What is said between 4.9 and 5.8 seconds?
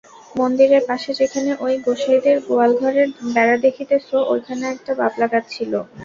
বাবলা গাছ ছিল।